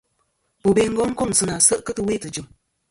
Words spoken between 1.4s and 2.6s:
nà se' kɨ tɨwe tɨjɨ̀m.